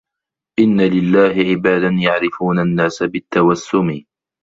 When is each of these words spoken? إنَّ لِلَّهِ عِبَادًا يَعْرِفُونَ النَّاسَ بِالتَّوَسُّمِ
إنَّ 0.59 0.81
لِلَّهِ 0.81 1.51
عِبَادًا 1.51 1.87
يَعْرِفُونَ 2.03 2.59
النَّاسَ 2.59 3.03
بِالتَّوَسُّمِ 3.03 4.01